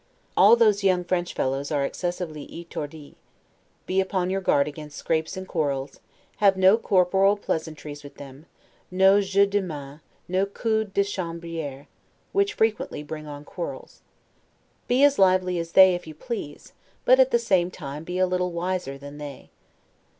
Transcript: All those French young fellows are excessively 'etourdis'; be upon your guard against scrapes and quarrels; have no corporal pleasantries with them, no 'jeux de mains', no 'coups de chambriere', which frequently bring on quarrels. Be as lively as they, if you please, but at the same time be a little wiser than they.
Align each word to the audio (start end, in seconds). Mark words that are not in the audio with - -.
All 0.35 0.55
those 0.55 0.81
French 0.81 1.11
young 1.13 1.25
fellows 1.25 1.69
are 1.69 1.85
excessively 1.85 2.45
'etourdis'; 2.47 3.13
be 3.85 4.01
upon 4.01 4.31
your 4.31 4.41
guard 4.41 4.67
against 4.67 4.97
scrapes 4.97 5.37
and 5.37 5.47
quarrels; 5.47 5.99
have 6.37 6.57
no 6.57 6.75
corporal 6.79 7.37
pleasantries 7.37 8.03
with 8.03 8.15
them, 8.15 8.47
no 8.89 9.21
'jeux 9.21 9.45
de 9.45 9.61
mains', 9.61 9.99
no 10.27 10.47
'coups 10.47 10.89
de 10.93 11.03
chambriere', 11.03 11.85
which 12.31 12.55
frequently 12.55 13.03
bring 13.03 13.27
on 13.27 13.45
quarrels. 13.45 14.01
Be 14.87 15.03
as 15.03 15.19
lively 15.19 15.59
as 15.59 15.73
they, 15.73 15.93
if 15.93 16.07
you 16.07 16.15
please, 16.15 16.73
but 17.05 17.19
at 17.19 17.29
the 17.29 17.37
same 17.37 17.69
time 17.69 18.03
be 18.03 18.17
a 18.17 18.25
little 18.25 18.51
wiser 18.51 18.97
than 18.97 19.19
they. 19.19 19.51